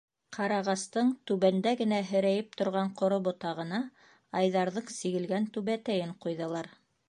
Ҡарағастың 0.35 1.09
түбәндә 1.31 1.73
генә 1.81 1.99
һерәйеп 2.13 2.57
торған 2.61 2.91
ҡоро 3.03 3.21
ботағына 3.29 3.81
Айҙарҙың 4.41 4.91
сигелгән 4.99 5.49
түбәтәйен 5.59 6.19
ҡуйҙылар. 6.27 6.77